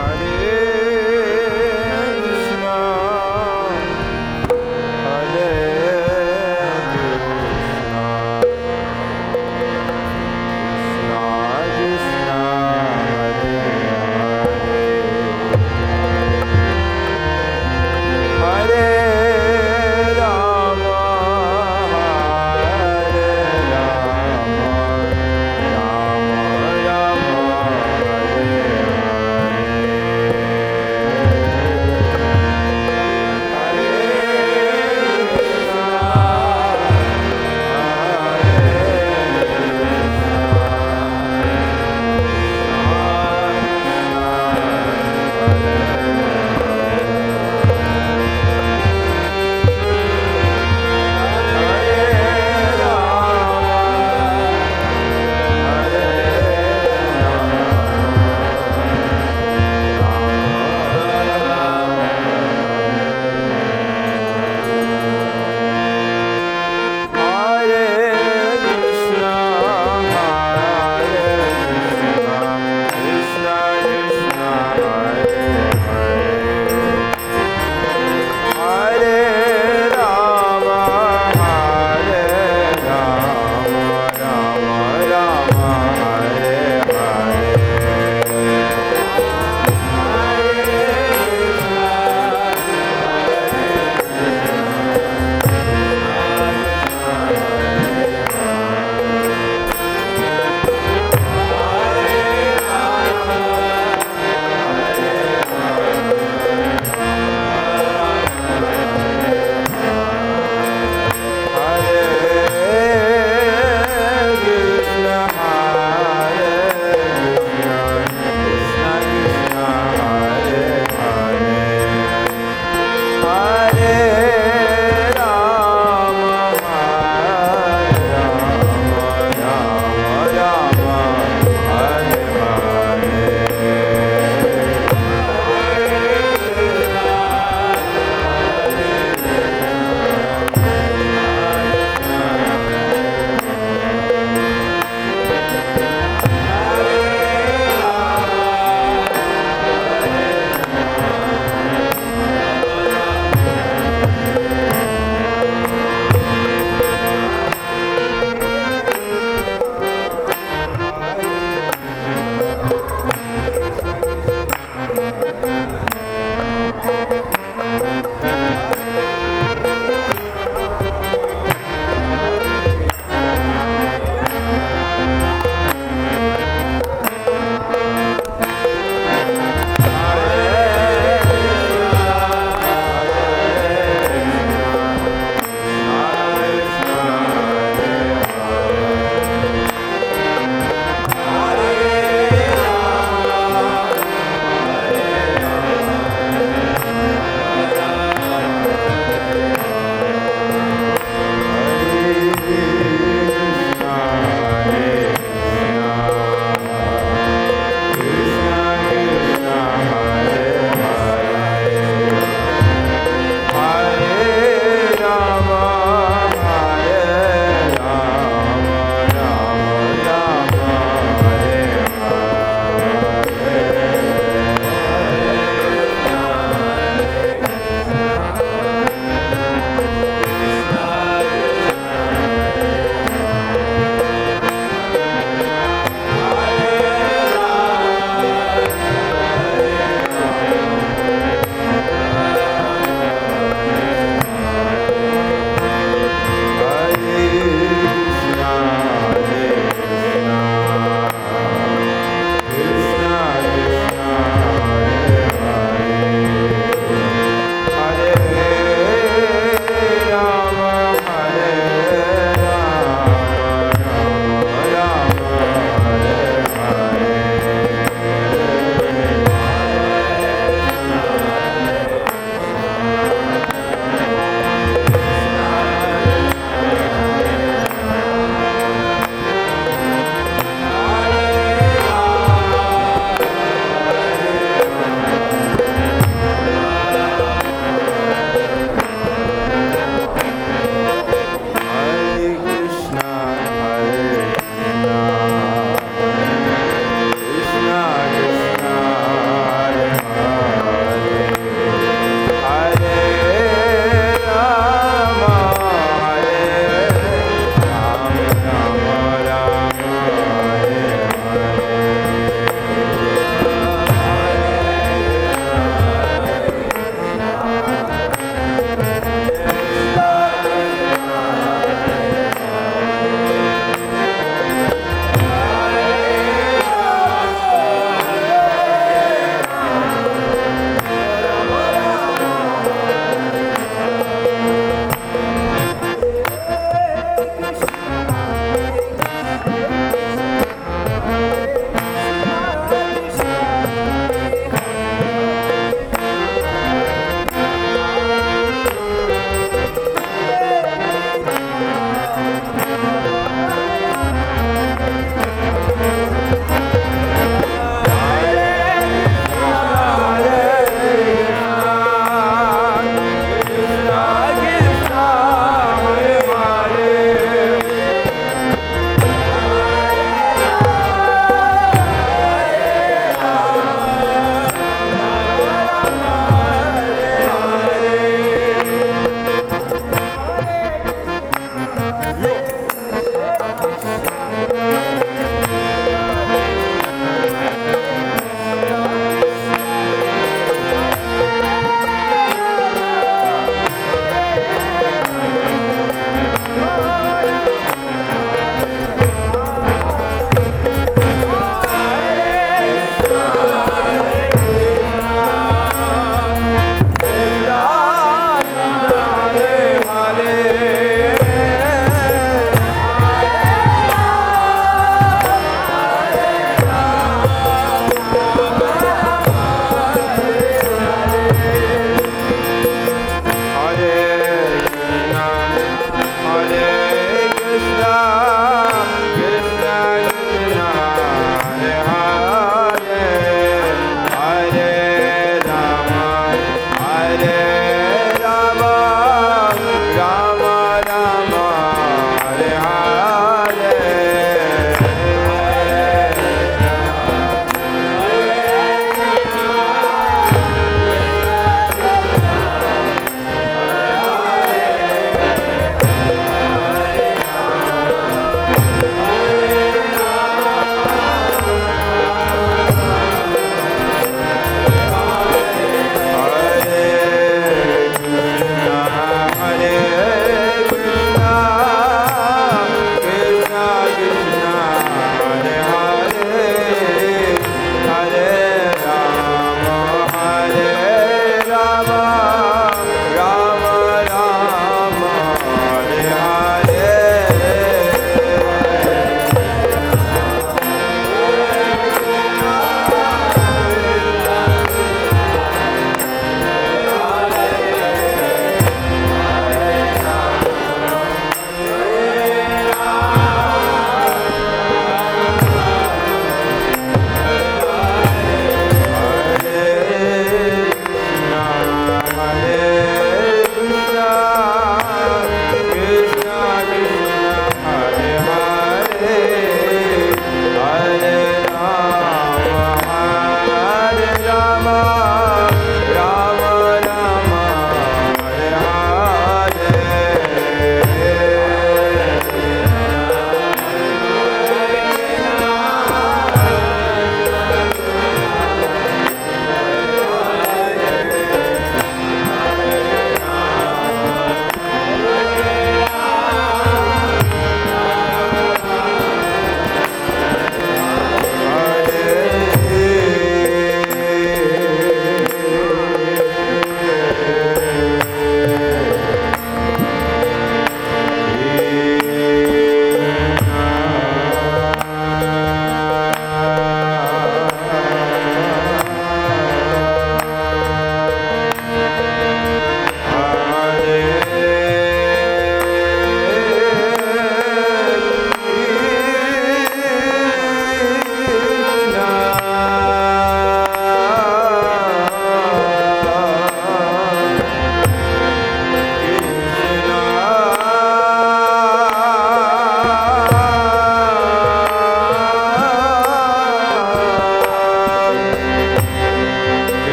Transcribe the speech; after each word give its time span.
Party. 0.00 0.29